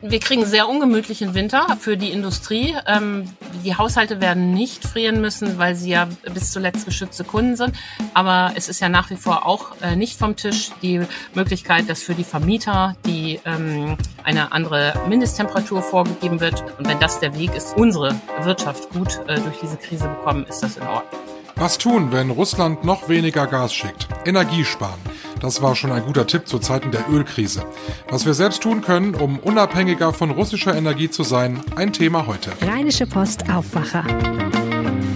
[0.00, 2.76] Wir kriegen sehr ungemütlichen Winter für die Industrie.
[2.86, 3.24] Ähm,
[3.64, 7.74] die Haushalte werden nicht frieren müssen, weil sie ja bis zuletzt geschützte Kunden sind.
[8.14, 11.00] Aber es ist ja nach wie vor auch äh, nicht vom Tisch die
[11.34, 16.62] Möglichkeit, dass für die Vermieter die ähm, eine andere Mindesttemperatur vorgegeben wird.
[16.78, 20.62] Und wenn das der Weg ist, unsere Wirtschaft gut äh, durch diese Krise bekommen, ist
[20.62, 21.37] das in Ordnung.
[21.58, 24.06] Was tun, wenn Russland noch weniger Gas schickt?
[24.24, 25.00] Energie sparen.
[25.40, 27.64] Das war schon ein guter Tipp zu Zeiten der Ölkrise.
[28.08, 32.52] Was wir selbst tun können, um unabhängiger von russischer Energie zu sein, ein Thema heute.
[32.64, 34.04] Rheinische Post Aufwacher.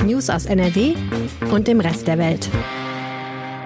[0.04, 0.94] News aus NRW
[1.52, 2.48] und dem Rest der Welt.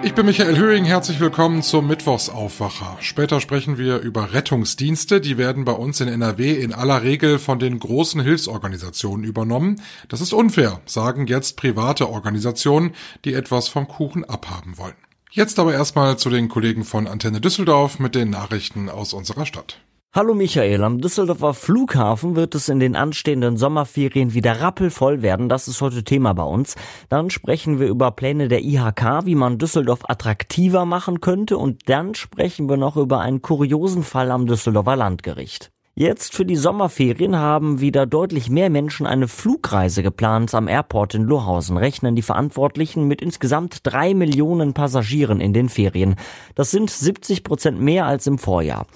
[0.07, 2.97] Ich bin Michael Höhing, herzlich willkommen zum Mittwochsaufwacher.
[3.01, 7.59] Später sprechen wir über Rettungsdienste, die werden bei uns in NRW in aller Regel von
[7.59, 9.83] den großen Hilfsorganisationen übernommen.
[10.09, 14.95] Das ist unfair, sagen jetzt private Organisationen, die etwas vom Kuchen abhaben wollen.
[15.33, 19.81] Jetzt aber erstmal zu den Kollegen von Antenne Düsseldorf mit den Nachrichten aus unserer Stadt.
[20.17, 25.51] Hallo Michael, am Düsseldorfer Flughafen wird es in den anstehenden Sommerferien wieder rappelvoll werden.
[25.51, 26.75] Das ist heute Thema bei uns.
[27.11, 31.59] Dann sprechen wir über Pläne der IHK, wie man Düsseldorf attraktiver machen könnte.
[31.59, 35.71] Und dann sprechen wir noch über einen kuriosen Fall am Düsseldorfer Landgericht.
[35.99, 41.23] Jetzt für die Sommerferien haben wieder deutlich mehr Menschen eine Flugreise geplant am Airport in
[41.23, 46.17] Lohausen, rechnen die Verantwortlichen mit insgesamt drei Millionen Passagieren in den Ferien.
[46.55, 48.87] Das sind 70 Prozent mehr als im Vorjahr.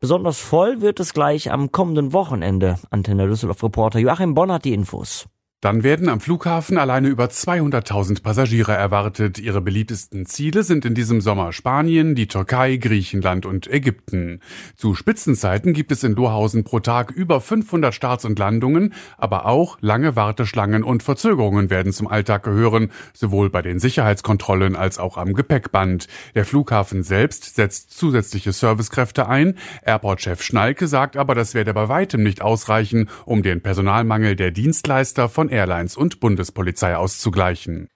[0.00, 2.76] Besonders voll wird es gleich am kommenden Wochenende.
[2.88, 5.28] Antenne Düsseldorf Reporter Joachim Bonn hat die Infos.
[5.60, 9.38] Dann werden am Flughafen alleine über 200.000 Passagiere erwartet.
[9.38, 14.40] Ihre beliebtesten Ziele sind in diesem Sommer Spanien, die Türkei, Griechenland und Ägypten.
[14.74, 19.76] Zu Spitzenzeiten gibt es in Lohausen pro Tag über 500 Starts und Landungen, aber auch
[19.82, 25.34] lange Warteschlangen und Verzögerungen werden zum Alltag gehören, sowohl bei den Sicherheitskontrollen als auch am
[25.34, 26.08] Gepäckband.
[26.34, 29.58] Der Flughafen selbst setzt zusätzliche Servicekräfte ein.
[29.84, 35.28] Airport-Chef Schnalke sagt aber, das werde bei weitem nicht ausreichen, um den Personalmangel der Dienstleister
[35.28, 37.88] von Airlines und Bundespolizei auszugleichen.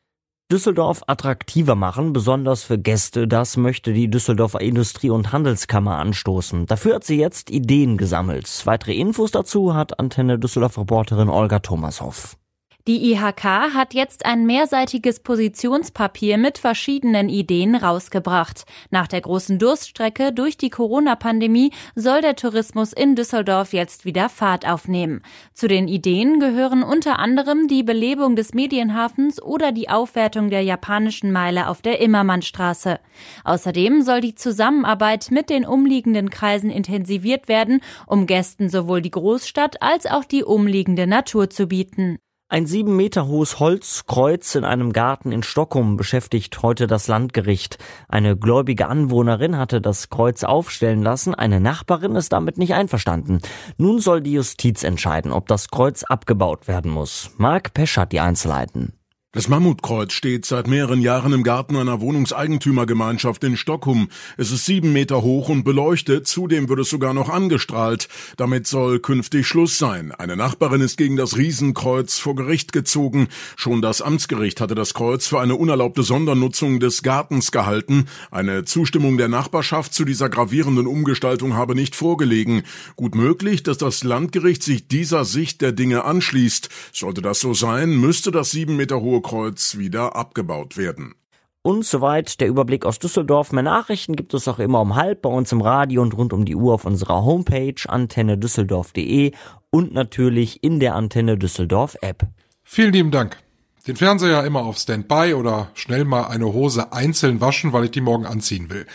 [0.53, 6.67] Düsseldorf attraktiver machen, besonders für Gäste, das möchte die Düsseldorfer Industrie- und Handelskammer anstoßen.
[6.67, 8.49] Dafür hat sie jetzt Ideen gesammelt.
[8.65, 12.37] Weitere Infos dazu hat Antenne Düsseldorf Reporterin Olga Thomashoff.
[12.87, 18.67] Die IHK hat jetzt ein mehrseitiges Positionspapier mit verschiedenen Ideen rausgebracht.
[18.91, 24.69] Nach der großen Durststrecke durch die Corona-Pandemie soll der Tourismus in Düsseldorf jetzt wieder Fahrt
[24.69, 25.23] aufnehmen.
[25.55, 31.33] Zu den Ideen gehören unter anderem die Belebung des Medienhafens oder die Aufwertung der japanischen
[31.33, 33.01] Meile auf der Immermannstraße.
[33.45, 39.81] Außerdem soll die Zusammenarbeit mit den umliegenden Kreisen intensiviert werden, um Gästen sowohl die Großstadt
[39.81, 42.19] als auch die umliegende Natur zu bieten.
[42.51, 47.79] Ein sieben Meter hohes Holzkreuz in einem Garten in Stockholm beschäftigt heute das Landgericht.
[48.07, 53.41] Eine gläubige Anwohnerin hatte das Kreuz aufstellen lassen, eine Nachbarin ist damit nicht einverstanden.
[53.79, 57.31] Nun soll die Justiz entscheiden, ob das Kreuz abgebaut werden muss.
[57.39, 58.93] Marc Pesch hat die Einzelheiten.
[59.35, 64.09] Das Mammutkreuz steht seit mehreren Jahren im Garten einer Wohnungseigentümergemeinschaft in Stockholm.
[64.37, 68.09] Es ist sieben Meter hoch und beleuchtet, zudem wird es sogar noch angestrahlt.
[68.37, 70.13] Damit soll künftig Schluss sein.
[70.13, 73.27] Eine Nachbarin ist gegen das Riesenkreuz vor Gericht gezogen.
[73.57, 78.07] Schon das Amtsgericht hatte das Kreuz für eine unerlaubte Sondernutzung des Gartens gehalten.
[78.31, 82.63] Eine Zustimmung der Nachbarschaft zu dieser gravierenden Umgestaltung habe nicht vorgelegen.
[82.95, 86.69] Gut möglich, dass das Landgericht sich dieser Sicht der Dinge anschließt.
[86.93, 91.17] Sollte das so sein, müsste das sieben Meter hohe Kreuz wieder abgebaut werden.
[91.63, 93.51] Und soweit der Überblick aus Düsseldorf.
[93.51, 96.45] Mehr Nachrichten gibt es auch immer um halb bei uns im Radio und rund um
[96.45, 99.33] die Uhr auf unserer Homepage antennedüsseldorf.de
[99.71, 102.29] und natürlich in der Antenne Düsseldorf App.
[102.63, 103.39] Vielen lieben Dank.
[103.87, 108.01] Den Fernseher immer auf Standby oder schnell mal eine Hose einzeln waschen, weil ich die
[108.03, 108.87] morgen anziehen will.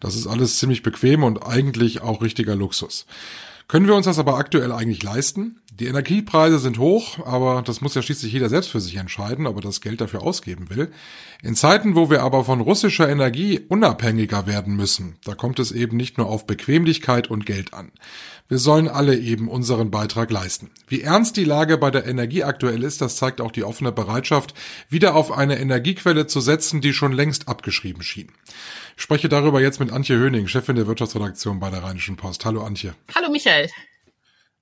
[0.00, 3.06] Das ist alles ziemlich bequem und eigentlich auch richtiger Luxus.
[3.68, 5.60] Können wir uns das aber aktuell eigentlich leisten?
[5.78, 9.56] Die Energiepreise sind hoch, aber das muss ja schließlich jeder selbst für sich entscheiden, ob
[9.56, 10.90] er das Geld dafür ausgeben will.
[11.42, 15.98] In Zeiten, wo wir aber von russischer Energie unabhängiger werden müssen, da kommt es eben
[15.98, 17.92] nicht nur auf Bequemlichkeit und Geld an.
[18.48, 20.70] Wir sollen alle eben unseren Beitrag leisten.
[20.88, 24.54] Wie ernst die Lage bei der Energie aktuell ist, das zeigt auch die offene Bereitschaft,
[24.88, 28.32] wieder auf eine Energiequelle zu setzen, die schon längst abgeschrieben schien.
[28.98, 32.44] Ich spreche darüber jetzt mit Antje Höning, Chefin der Wirtschaftsredaktion bei der Rheinischen Post.
[32.44, 32.96] Hallo Antje.
[33.14, 33.70] Hallo Michael.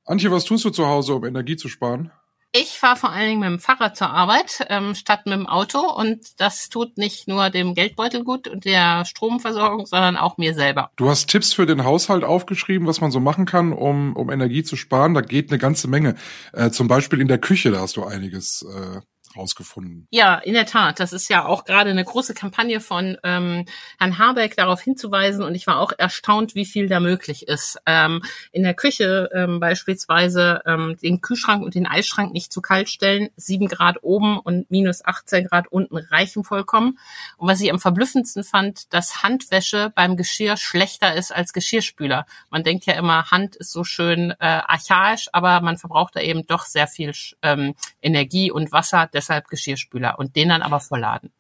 [0.04, 2.12] Antje, was tust du zu Hause, um Energie zu sparen?
[2.52, 5.78] Ich fahre vor allen Dingen mit dem Fahrrad zur Arbeit ähm, statt mit dem Auto
[5.78, 10.90] und das tut nicht nur dem Geldbeutel gut und der Stromversorgung, sondern auch mir selber.
[10.96, 14.62] Du hast Tipps für den Haushalt aufgeschrieben, was man so machen kann, um, um Energie
[14.62, 15.14] zu sparen.
[15.14, 16.14] Da geht eine ganze Menge.
[16.52, 19.00] Äh, zum Beispiel in der Küche, da hast du einiges äh,
[19.36, 20.06] rausgefunden.
[20.10, 21.00] Ja, in der Tat.
[21.00, 23.64] Das ist ja auch gerade eine große Kampagne von ähm,
[23.98, 25.44] Herrn Habeck darauf hinzuweisen.
[25.44, 27.78] Und ich war auch erstaunt, wie viel da möglich ist.
[27.86, 28.22] Ähm,
[28.52, 33.28] in der Küche ähm, beispielsweise ähm, den Kühlschrank und den Eisschrank nicht zu kalt stellen.
[33.36, 36.98] Sieben Grad oben und minus 18 Grad unten reichen vollkommen.
[37.36, 42.26] Und was ich am verblüffendsten fand, dass Handwäsche beim Geschirr schlechter ist als Geschirrspüler.
[42.50, 46.46] Man denkt ja immer, Hand ist so schön äh, archaisch, aber man verbraucht da eben
[46.46, 47.12] doch sehr viel
[47.42, 51.30] ähm, Energie und Wasser, deshalb Geschirrspüler und den dann aber vollladen.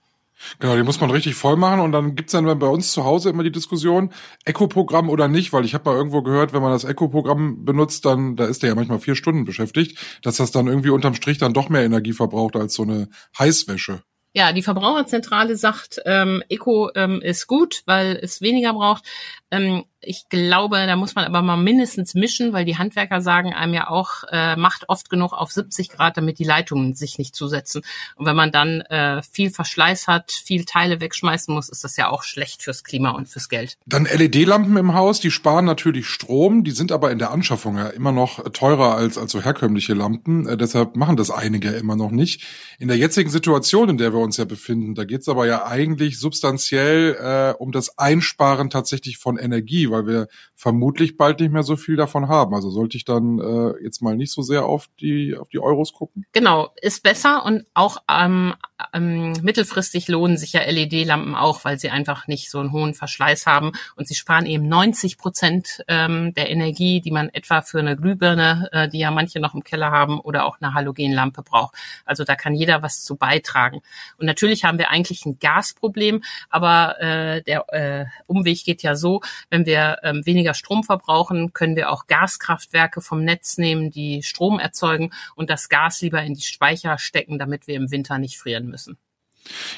[0.58, 3.30] Genau, die muss man richtig voll machen und dann gibt's dann bei uns zu Hause
[3.30, 4.12] immer die Diskussion,
[4.44, 8.36] Eco-Programm oder nicht, weil ich habe mal irgendwo gehört, wenn man das Eco-Programm benutzt, dann,
[8.36, 11.54] da ist der ja manchmal vier Stunden beschäftigt, dass das dann irgendwie unterm Strich dann
[11.54, 14.02] doch mehr Energie verbraucht als so eine Heißwäsche.
[14.36, 19.02] Ja, die Verbraucherzentrale sagt, ähm, Eco ähm, ist gut, weil es weniger braucht.
[19.50, 23.74] Ähm, ich glaube, da muss man aber mal mindestens mischen, weil die Handwerker sagen einem
[23.74, 27.82] ja auch, äh, macht oft genug auf 70 Grad, damit die Leitungen sich nicht zusetzen.
[28.14, 32.08] Und wenn man dann äh, viel Verschleiß hat, viel Teile wegschmeißen muss, ist das ja
[32.08, 33.78] auch schlecht fürs Klima und fürs Geld.
[33.86, 37.88] Dann LED-Lampen im Haus, die sparen natürlich Strom, die sind aber in der Anschaffung ja
[37.88, 40.46] immer noch teurer als, als so herkömmliche Lampen.
[40.46, 42.44] Äh, deshalb machen das einige immer noch nicht.
[42.78, 46.18] In der jetzigen Situation, in der wir uns ja befinden, da geht's aber ja eigentlich
[46.20, 51.76] substanziell äh, um das Einsparen tatsächlich von Energie, weil wir vermutlich bald nicht mehr so
[51.76, 52.54] viel davon haben.
[52.54, 55.92] Also sollte ich dann äh, jetzt mal nicht so sehr auf die auf die Euros
[55.92, 56.26] gucken?
[56.32, 58.54] Genau, ist besser und auch ähm,
[58.92, 63.46] ähm, mittelfristig lohnen sich ja LED-Lampen auch, weil sie einfach nicht so einen hohen Verschleiß
[63.46, 67.96] haben und sie sparen eben 90 Prozent ähm, der Energie, die man etwa für eine
[67.96, 71.74] Glühbirne, äh, die ja manche noch im Keller haben, oder auch eine Halogenlampe braucht.
[72.04, 73.80] Also da kann jeder was zu beitragen.
[74.18, 79.22] Und natürlich haben wir eigentlich ein Gasproblem, aber äh, der äh, Umweg geht ja so,
[79.48, 84.58] wenn wir ähm, weniger Strom verbrauchen, können wir auch Gaskraftwerke vom Netz nehmen, die Strom
[84.58, 88.65] erzeugen und das Gas lieber in die Speicher stecken, damit wir im Winter nicht frieren
[88.66, 88.98] müssen.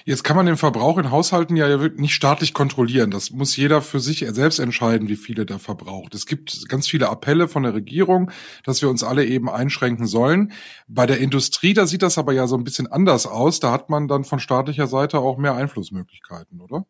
[0.05, 3.11] Jetzt kann man den Verbrauch in Haushalten ja nicht staatlich kontrollieren.
[3.11, 6.15] Das muss jeder für sich selbst entscheiden, wie viele der verbraucht.
[6.15, 8.31] Es gibt ganz viele Appelle von der Regierung,
[8.65, 10.53] dass wir uns alle eben einschränken sollen.
[10.87, 13.61] Bei der Industrie, da sieht das aber ja so ein bisschen anders aus.
[13.61, 16.87] Da hat man dann von staatlicher Seite auch mehr Einflussmöglichkeiten, oder?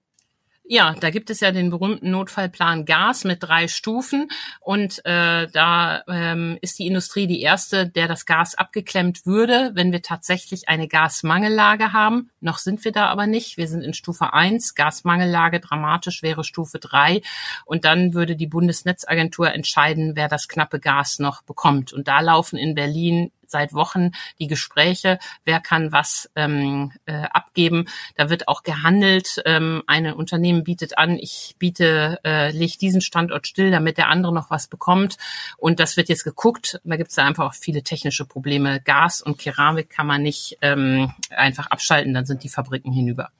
[0.71, 4.29] Ja, da gibt es ja den berühmten Notfallplan Gas mit drei Stufen
[4.61, 9.93] und äh, da ähm, ist die Industrie die erste, der das Gas abgeklemmt würde, wenn
[9.93, 12.29] wir tatsächlich eine Gasmangellage haben.
[12.41, 13.57] Noch sind wir da aber nicht.
[13.57, 14.75] Wir sind in Stufe eins.
[14.75, 17.23] Gasmangellage dramatisch wäre Stufe drei
[17.65, 21.95] und dann würde die Bundesnetzagentur entscheiden, wer das knappe Gas noch bekommt.
[21.95, 27.87] Und da laufen in Berlin seit Wochen die Gespräche, wer kann was ähm, äh, abgeben.
[28.17, 29.43] Da wird auch gehandelt.
[29.45, 34.33] Ähm, ein Unternehmen bietet an, ich biete, äh, leg diesen Standort still, damit der andere
[34.33, 35.17] noch was bekommt.
[35.57, 36.81] Und das wird jetzt geguckt.
[36.85, 38.81] Da gibt es einfach auch viele technische Probleme.
[38.81, 43.31] Gas und Keramik kann man nicht ähm, einfach abschalten, dann sind die Fabriken hinüber.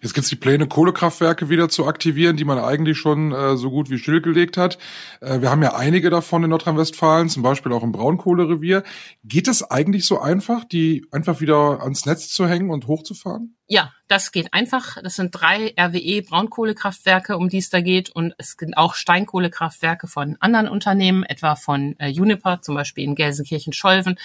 [0.00, 3.70] Jetzt gibt es die Pläne, Kohlekraftwerke wieder zu aktivieren, die man eigentlich schon äh, so
[3.70, 4.78] gut wie stillgelegt hat.
[5.20, 8.82] Äh, wir haben ja einige davon in Nordrhein-Westfalen, zum Beispiel auch im Braunkohlerevier.
[9.24, 13.56] Geht es eigentlich so einfach, die einfach wieder ans Netz zu hängen und hochzufahren?
[13.68, 14.96] Ja, das geht einfach.
[15.02, 18.10] Das sind drei RWE Braunkohlekraftwerke, um die es da geht.
[18.10, 23.16] Und es sind auch Steinkohlekraftwerke von anderen Unternehmen, etwa von äh, Uniper, zum Beispiel in
[23.16, 24.20] Gelsenkirchen-Scholven.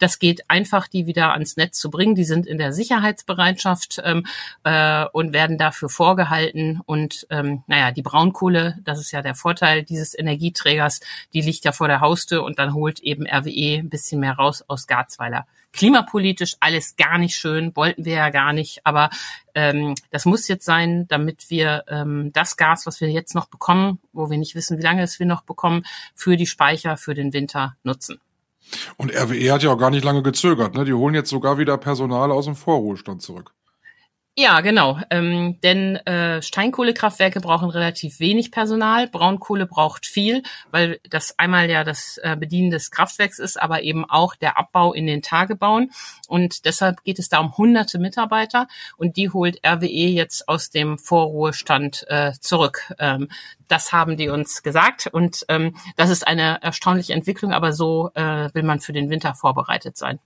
[0.00, 2.16] Das geht einfach, die wieder ans Netz zu bringen.
[2.16, 4.26] Die sind in der Sicherheitsbereitschaft ähm,
[4.64, 6.80] äh, und werden dafür vorgehalten.
[6.84, 10.98] Und ähm, naja, die Braunkohle, das ist ja der Vorteil dieses Energieträgers,
[11.32, 14.64] die liegt ja vor der Haustür und dann holt eben RWE ein bisschen mehr raus
[14.66, 19.10] aus Garzweiler klimapolitisch alles gar nicht schön, wollten wir ja gar nicht, aber
[19.54, 23.98] ähm, das muss jetzt sein, damit wir ähm, das Gas, was wir jetzt noch bekommen,
[24.12, 27.32] wo wir nicht wissen, wie lange es wir noch bekommen, für die Speicher für den
[27.32, 28.20] Winter nutzen.
[28.96, 30.84] Und RWE hat ja auch gar nicht lange gezögert, ne?
[30.84, 33.52] Die holen jetzt sogar wieder Personal aus dem Vorruhestand zurück.
[34.34, 34.98] Ja, genau.
[35.10, 41.84] Ähm, denn äh, Steinkohlekraftwerke brauchen relativ wenig Personal, Braunkohle braucht viel, weil das einmal ja
[41.84, 45.90] das äh, Bedienen des Kraftwerks ist, aber eben auch der Abbau in den Tagebauen.
[46.28, 50.96] Und deshalb geht es da um hunderte Mitarbeiter und die holt RWE jetzt aus dem
[50.96, 52.90] Vorruhestand äh, zurück.
[52.98, 53.28] Ähm,
[53.68, 58.48] das haben die uns gesagt und ähm, das ist eine erstaunliche Entwicklung, aber so äh,
[58.54, 60.20] will man für den Winter vorbereitet sein.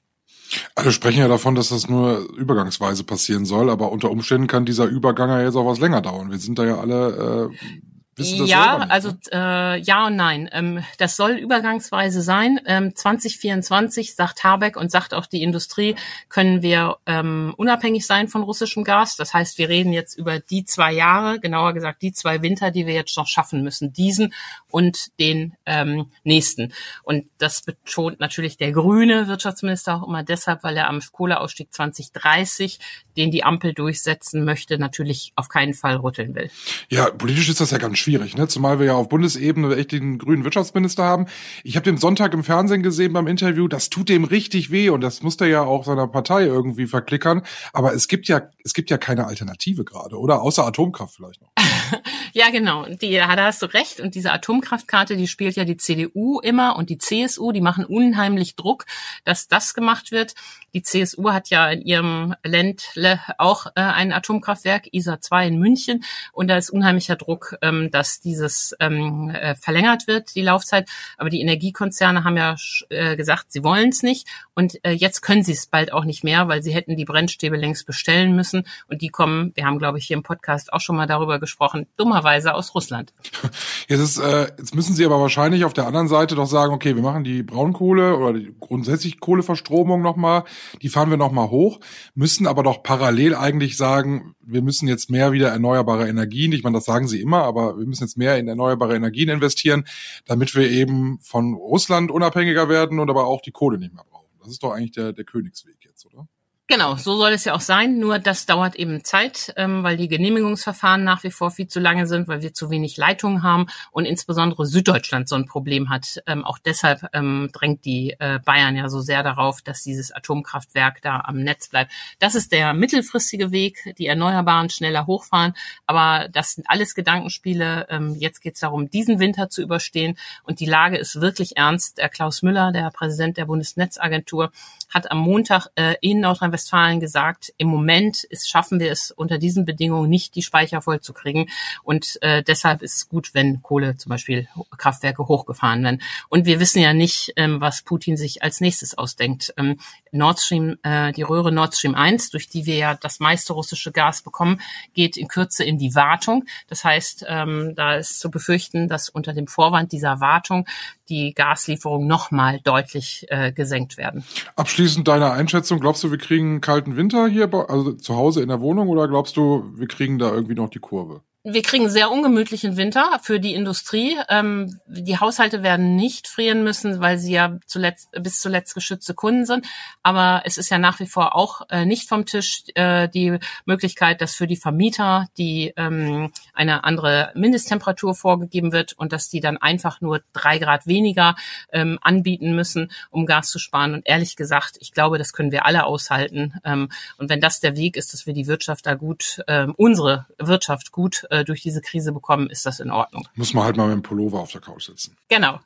[0.75, 4.87] Alle sprechen ja davon, dass das nur übergangsweise passieren soll, aber unter Umständen kann dieser
[4.87, 6.31] Übergang ja jetzt auch was länger dauern.
[6.31, 7.77] Wir sind da ja alle äh,
[8.19, 9.17] ja, nicht, also ne?
[9.33, 10.49] äh, ja und nein.
[10.53, 12.61] Ähm, das soll übergangsweise sein.
[12.67, 15.97] Ähm, 2024 sagt Habeck und sagt auch die Industrie,
[16.29, 19.17] können wir ähm, unabhängig sein von russischem Gas.
[19.17, 22.87] Das heißt, wir reden jetzt über die zwei Jahre, genauer gesagt die zwei Winter, die
[22.87, 24.33] wir jetzt noch schaffen müssen, diesen
[24.71, 26.73] und den ähm, nächsten.
[27.03, 32.79] Und das betont natürlich der grüne Wirtschaftsminister auch immer deshalb, weil er am Kohleausstieg 2030,
[33.17, 36.51] den die Ampel durchsetzen möchte, natürlich auf keinen Fall rütteln will.
[36.89, 38.49] Ja, politisch ist das ja ganz schwierig, ne?
[38.49, 41.27] Zumal wir ja auf Bundesebene echt den grünen Wirtschaftsminister haben.
[41.65, 45.01] Ich habe den Sonntag im Fernsehen gesehen beim Interview, das tut dem richtig weh und
[45.01, 47.43] das muss der ja auch seiner Partei irgendwie verklickern.
[47.73, 50.43] Aber es gibt ja, es gibt ja keine Alternative gerade, oder?
[50.43, 51.51] Außer Atomkraft vielleicht noch.
[52.33, 52.87] ja, genau.
[52.87, 54.01] Die, da hast du recht.
[54.01, 58.57] Und diese Atomkraftkarte, die spielt ja die CDU immer und die CSU, die machen unheimlich
[58.57, 58.85] Druck,
[59.25, 60.35] dass das gemacht wird.
[60.75, 66.05] Die CSU hat ja in ihrem Ländle auch äh, ein Atomkraftwerk, ISA 2 in München.
[66.33, 70.89] Und da ist unheimlicher Druck, ähm, dass dieses ähm, äh, verlängert wird, die Laufzeit.
[71.17, 72.57] Aber die Energiekonzerne haben ja
[72.91, 74.29] äh, gesagt, sie wollen es nicht.
[74.55, 77.57] Und äh, jetzt können sie es bald auch nicht mehr, weil sie hätten die Brennstäbe
[77.57, 78.67] längst bestellen müssen.
[78.89, 81.76] Und die kommen, wir haben, glaube ich, hier im Podcast auch schon mal darüber gesprochen,
[81.97, 83.13] dummerweise aus Russland.
[83.89, 86.97] Jetzt, ist, äh, jetzt müssen sie aber wahrscheinlich auf der anderen Seite doch sagen, okay,
[86.97, 90.45] wir machen die Braunkohle oder die grundsätzlich Kohleverstromung nochmal
[90.83, 91.81] die fahren wir nochmal hoch,
[92.15, 96.77] müssen aber doch parallel eigentlich sagen, wir müssen jetzt mehr wieder erneuerbare Energien, ich meine,
[96.77, 99.85] das sagen sie immer, aber wir müssen jetzt mehr in erneuerbare Energien investieren,
[100.27, 104.27] damit wir eben von Russland unabhängiger werden und aber auch die Kohle nicht mehr brauchen.
[104.41, 106.29] Das ist doch eigentlich der, der Königsweg jetzt, oder?
[106.69, 108.01] Genau, so soll es ja auch sein.
[108.01, 112.09] Nur das dauert eben Zeit, ähm, weil die Genehmigungsverfahren nach wie vor viel zu lange
[112.09, 116.21] sind, weil wir zu wenig Leitungen haben und insbesondere Süddeutschland so ein Problem hat.
[116.27, 121.01] Ähm, auch deshalb ähm, drängt die äh, Bayern ja so sehr darauf, dass dieses Atomkraftwerk
[121.03, 121.93] da am Netz bleibt.
[122.19, 125.55] Das ist der mittelfristige Weg, die Erneuerbaren schneller hochfahren.
[125.87, 127.87] Aber das sind alles Gedankenspiele.
[127.91, 130.19] Ähm, jetzt geht es darum, diesen Winter zu überstehen.
[130.43, 131.99] Und die Lage ist wirklich ernst.
[131.99, 134.51] Der Klaus Müller, der Präsident der Bundesnetzagentur,
[134.93, 136.56] hat am Montag äh, in Nordrhein-Westfalen
[137.01, 141.13] gesagt, im Moment ist, schaffen wir es unter diesen Bedingungen nicht, die Speicher voll zu
[141.13, 141.49] kriegen.
[141.83, 146.03] Und äh, deshalb ist es gut, wenn Kohle zum Beispiel Kraftwerke hochgefahren werden.
[146.29, 149.55] Und wir wissen ja nicht, ähm, was Putin sich als nächstes ausdenkt.
[149.57, 149.79] Ähm,
[150.17, 153.93] Nord Stream, äh, die Röhre Nord Stream 1, durch die wir ja das meiste russische
[153.93, 154.61] Gas bekommen,
[154.95, 156.45] geht in Kürze in die Wartung.
[156.69, 160.67] Das heißt, ähm, da ist zu befürchten, dass unter dem Vorwand dieser Wartung
[161.09, 164.25] die Gaslieferungen nochmal deutlich äh, gesenkt werden.
[164.57, 168.49] Abschließend deine Einschätzung, glaubst du, wir kriegen einen kalten Winter hier, also zu Hause in
[168.49, 171.23] der Wohnung, oder glaubst du, wir kriegen da irgendwie noch die Kurve?
[171.49, 174.17] Wir kriegen sehr ungemütlichen Winter für die Industrie.
[174.29, 179.47] Ähm, die Haushalte werden nicht frieren müssen, weil sie ja zuletzt, bis zuletzt geschützte Kunden
[179.47, 179.65] sind.
[180.03, 184.21] Aber es ist ja nach wie vor auch äh, nicht vom Tisch äh, die Möglichkeit,
[184.21, 189.57] dass für die Vermieter die ähm, eine andere Mindesttemperatur vorgegeben wird und dass die dann
[189.57, 191.37] einfach nur drei Grad weniger
[191.71, 193.95] ähm, anbieten müssen, um Gas zu sparen.
[193.95, 196.55] Und ehrlich gesagt, ich glaube, das können wir alle aushalten.
[196.65, 196.89] Ähm,
[197.19, 200.91] und wenn das der Weg ist, dass wir die Wirtschaft da gut, ähm, unsere Wirtschaft
[200.91, 203.27] gut äh, durch diese Krise bekommen, ist das in Ordnung.
[203.35, 205.17] Muss man halt mal mit dem Pullover auf der Couch sitzen.
[205.29, 205.61] Genau.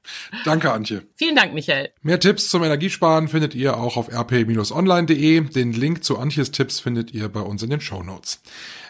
[0.44, 1.02] Danke, Antje.
[1.16, 1.90] Vielen Dank, Michael.
[2.02, 5.40] Mehr Tipps zum Energiesparen findet ihr auch auf rp-online.de.
[5.40, 8.40] Den Link zu Antjes Tipps findet ihr bei uns in den Show Notes.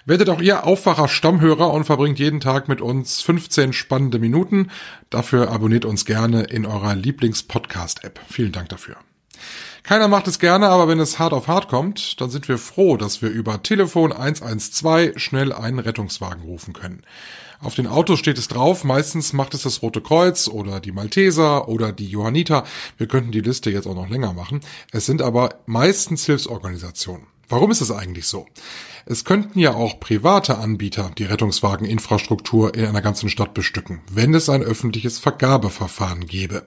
[0.07, 4.71] Werdet auch ihr Aufwacher Stammhörer und verbringt jeden Tag mit uns 15 spannende Minuten.
[5.11, 8.21] Dafür abonniert uns gerne in eurer Lieblings-Podcast-App.
[8.29, 8.97] Vielen Dank dafür.
[9.83, 12.97] Keiner macht es gerne, aber wenn es hart auf hart kommt, dann sind wir froh,
[12.97, 17.03] dass wir über Telefon 112 schnell einen Rettungswagen rufen können.
[17.63, 21.69] Auf den Autos steht es drauf, meistens macht es das Rote Kreuz oder die Malteser
[21.69, 22.65] oder die Johanniter.
[22.97, 24.61] Wir könnten die Liste jetzt auch noch länger machen.
[24.93, 27.27] Es sind aber meistens Hilfsorganisationen.
[27.51, 28.47] Warum ist es eigentlich so?
[29.07, 34.49] Es könnten ja auch private Anbieter die Rettungswageninfrastruktur in einer ganzen Stadt bestücken, wenn es
[34.49, 36.67] ein öffentliches Vergabeverfahren gäbe.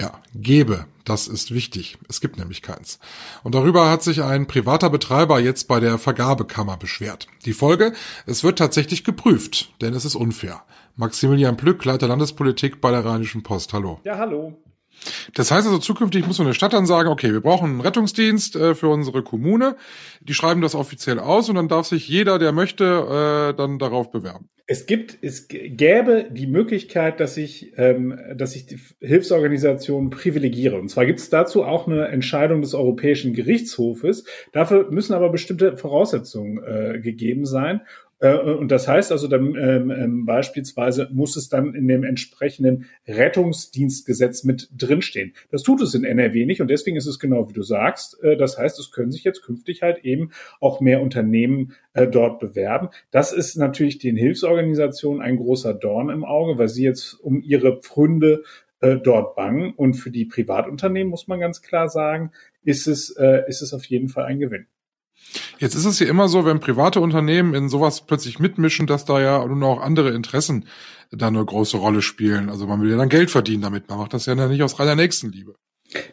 [0.00, 1.98] Ja, gebe, das ist wichtig.
[2.08, 2.98] Es gibt nämlich keins.
[3.42, 7.26] Und darüber hat sich ein privater Betreiber jetzt bei der Vergabekammer beschwert.
[7.44, 7.92] Die Folge?
[8.24, 10.62] Es wird tatsächlich geprüft, denn es ist unfair.
[10.96, 13.74] Maximilian Plück, Leiter Landespolitik bei der Rheinischen Post.
[13.74, 14.00] Hallo.
[14.04, 14.56] Ja, hallo.
[15.34, 18.56] Das heißt also, zukünftig muss so eine Stadt dann sagen, okay, wir brauchen einen Rettungsdienst
[18.56, 19.76] äh, für unsere Kommune.
[20.20, 24.10] Die schreiben das offiziell aus und dann darf sich jeder, der möchte, äh, dann darauf
[24.10, 24.48] bewerben.
[24.66, 30.78] Es gibt, es gäbe die Möglichkeit, dass ich, ähm, dass ich die Hilfsorganisationen privilegiere.
[30.78, 34.26] Und zwar gibt es dazu auch eine Entscheidung des Europäischen Gerichtshofes.
[34.52, 37.80] Dafür müssen aber bestimmte Voraussetzungen äh, gegeben sein.
[38.20, 42.86] Äh, und das heißt also dann ähm, ähm, beispielsweise muss es dann in dem entsprechenden
[43.08, 45.32] Rettungsdienstgesetz mit drinstehen.
[45.50, 48.22] Das tut es in NRW nicht und deswegen ist es genau wie du sagst.
[48.22, 52.38] Äh, das heißt, es können sich jetzt künftig halt eben auch mehr Unternehmen äh, dort
[52.38, 52.90] bewerben.
[53.10, 57.80] Das ist natürlich den Hilfsorganisationen ein großer Dorn im Auge, weil sie jetzt um ihre
[57.80, 58.44] Pfründe
[58.80, 59.72] äh, dort bangen.
[59.74, 63.84] Und für die Privatunternehmen muss man ganz klar sagen, ist es, äh, ist es auf
[63.86, 64.66] jeden Fall ein Gewinn.
[65.58, 69.20] Jetzt ist es ja immer so, wenn private Unternehmen in sowas plötzlich mitmischen, dass da
[69.20, 70.66] ja nun auch andere Interessen
[71.10, 72.48] da eine große Rolle spielen.
[72.48, 73.88] Also man will ja dann Geld verdienen damit.
[73.88, 75.54] Man macht das ja nicht aus reiner Nächstenliebe.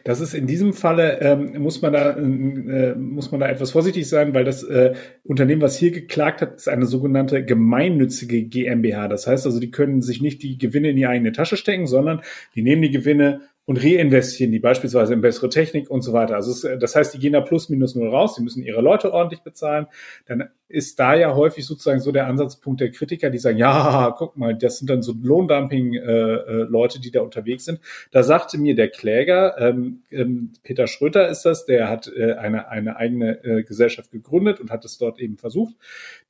[0.04, 4.08] Das ist in diesem Falle ähm, muss man da äh, muss man da etwas vorsichtig
[4.08, 9.06] sein, weil das äh, Unternehmen, was hier geklagt hat, ist eine sogenannte gemeinnützige GmbH.
[9.06, 12.22] Das heißt also, die können sich nicht die Gewinne in die eigene Tasche stecken, sondern
[12.56, 16.36] die nehmen die Gewinne und reinvestieren die beispielsweise in bessere Technik und so weiter.
[16.36, 19.12] Also es, das heißt, die gehen da plus minus null raus, die müssen ihre Leute
[19.12, 19.88] ordentlich bezahlen.
[20.24, 24.38] Dann ist da ja häufig sozusagen so der Ansatzpunkt der Kritiker, die sagen, ja, guck
[24.38, 27.80] mal, das sind dann so Lohndumping-Leute, äh, die da unterwegs sind.
[28.10, 32.70] Da sagte mir der Kläger, ähm, ähm, Peter Schröter ist das, der hat äh, eine,
[32.70, 35.76] eine eigene äh, Gesellschaft gegründet und hat es dort eben versucht.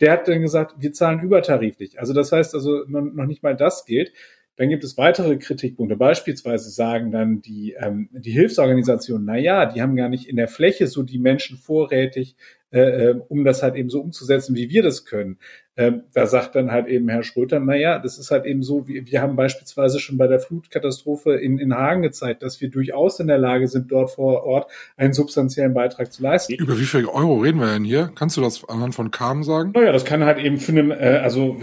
[0.00, 2.00] Der hat dann gesagt, wir zahlen übertariflich.
[2.00, 4.10] Also das heißt also, noch nicht mal das gilt.
[4.58, 5.96] Dann gibt es weitere Kritikpunkte.
[5.96, 10.48] Beispielsweise sagen dann die, ähm, die Hilfsorganisationen, na ja, die haben gar nicht in der
[10.48, 12.34] Fläche so die Menschen vorrätig,
[12.70, 15.38] äh, äh, um das halt eben so umzusetzen, wie wir das können.
[15.76, 18.88] Ähm, da sagt dann halt eben Herr Schröter, na ja, das ist halt eben so,
[18.88, 23.20] wir, wir haben beispielsweise schon bei der Flutkatastrophe in, in Hagen gezeigt, dass wir durchaus
[23.20, 26.54] in der Lage sind, dort vor Ort einen substanziellen Beitrag zu leisten.
[26.54, 28.10] Über wie viel Euro reden wir denn hier?
[28.16, 29.70] Kannst du das anhand von Kamen sagen?
[29.72, 31.56] Naja, das kann halt eben für einen, äh, also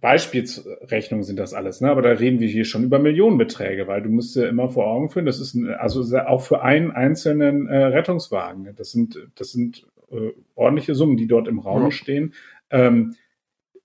[0.00, 1.90] Beispielsrechnungen sind das alles, ne?
[1.90, 5.10] aber da reden wir hier schon über Millionenbeträge, weil du musst dir immer vor Augen
[5.10, 9.86] führen, das ist ein, also auch für einen einzelnen äh, Rettungswagen, das sind, das sind
[10.10, 11.90] äh, ordentliche Summen, die dort im Raum ja.
[11.90, 12.34] stehen.
[12.70, 13.14] Ähm,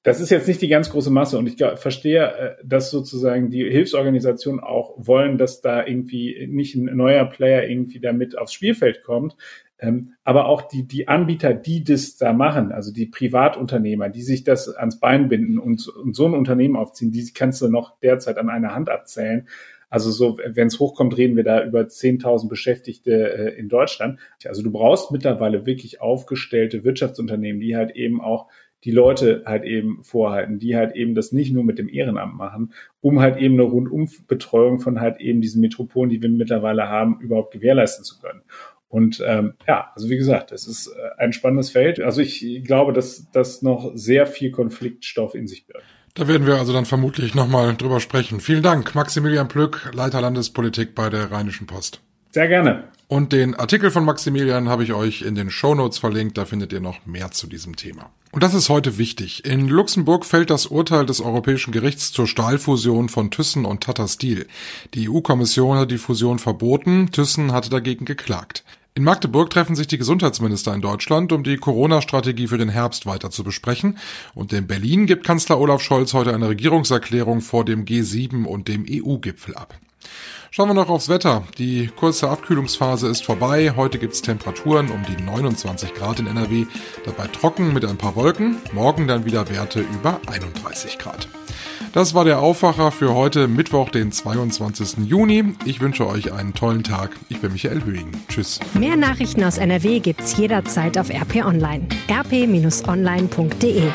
[0.03, 3.63] das ist jetzt nicht die ganz große Masse und ich verstehe, äh, dass sozusagen die
[3.63, 9.35] Hilfsorganisationen auch wollen, dass da irgendwie nicht ein neuer Player irgendwie damit aufs Spielfeld kommt.
[9.83, 14.45] Ähm, aber auch die, die Anbieter, die das da machen, also die Privatunternehmer, die sich
[14.45, 18.37] das ans Bein binden und, und so ein Unternehmen aufziehen, die kannst du noch derzeit
[18.37, 19.47] an einer Hand abzählen.
[19.89, 24.19] Also so, wenn es hochkommt, reden wir da über 10.000 Beschäftigte äh, in Deutschland.
[24.45, 28.47] Also du brauchst mittlerweile wirklich aufgestellte Wirtschaftsunternehmen, die halt eben auch
[28.85, 32.73] die Leute halt eben vorhalten, die halt eben das nicht nur mit dem Ehrenamt machen,
[33.01, 37.53] um halt eben eine Rundumbetreuung von halt eben diesen Metropolen, die wir mittlerweile haben, überhaupt
[37.53, 38.41] gewährleisten zu können.
[38.93, 41.99] Und ähm, ja, also wie gesagt, es ist äh, ein spannendes Feld.
[41.99, 45.83] Also ich glaube, dass das noch sehr viel Konfliktstoff in sich birgt.
[46.13, 48.39] Da werden wir also dann vermutlich nochmal drüber sprechen.
[48.39, 52.01] Vielen Dank, Maximilian Plück, Leiter Landespolitik bei der Rheinischen Post.
[52.29, 52.83] Sehr gerne.
[53.07, 56.71] Und den Artikel von Maximilian habe ich euch in den Show Notes verlinkt, da findet
[56.71, 58.11] ihr noch mehr zu diesem Thema.
[58.31, 59.45] Und das ist heute wichtig.
[59.45, 64.47] In Luxemburg fällt das Urteil des Europäischen Gerichts zur Stahlfusion von Thyssen und Tata Steel.
[64.95, 68.63] Die EU-Kommission hat die Fusion verboten, Thyssen hatte dagegen geklagt.
[68.95, 73.31] In Magdeburg treffen sich die Gesundheitsminister in Deutschland, um die Corona-Strategie für den Herbst weiter
[73.31, 73.97] zu besprechen.
[74.35, 78.85] Und in Berlin gibt Kanzler Olaf Scholz heute eine Regierungserklärung vor dem G7 und dem
[78.87, 79.73] EU-Gipfel ab.
[80.55, 81.43] Schauen wir noch aufs Wetter.
[81.57, 83.73] Die kurze Abkühlungsphase ist vorbei.
[83.75, 86.65] Heute gibt's Temperaturen um die 29 Grad in NRW.
[87.05, 88.57] Dabei trocken mit ein paar Wolken.
[88.71, 91.27] Morgen dann wieder Werte über 31 Grad.
[91.93, 95.07] Das war der Aufwacher für heute Mittwoch, den 22.
[95.07, 95.55] Juni.
[95.65, 97.11] Ich wünsche euch einen tollen Tag.
[97.29, 98.11] Ich bin Michael Höhing.
[98.29, 98.59] Tschüss.
[98.75, 101.87] Mehr Nachrichten aus NRW gibt's jederzeit auf RP Online.
[102.09, 103.91] rp-online.de